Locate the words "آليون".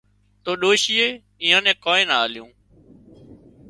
2.25-2.49